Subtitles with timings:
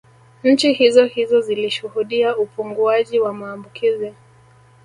[0.43, 4.13] Nchi hizohizo zilishuhudia upunguaji wa maambukizi